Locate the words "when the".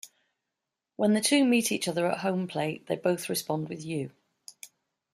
0.95-1.21